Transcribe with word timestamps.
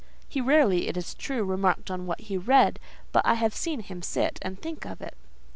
He 0.27 0.41
rarely, 0.41 0.87
it 0.87 0.97
is 0.97 1.13
true, 1.13 1.43
remarked 1.43 1.91
on 1.91 2.07
what 2.07 2.21
he 2.21 2.35
read, 2.35 2.79
but 3.11 3.23
I 3.23 3.35
have 3.35 3.53
seen 3.53 3.81
him 3.81 4.01
sit 4.01 4.39
and 4.41 4.59
think 4.59 4.83
of 4.83 4.99
it. 4.99 5.15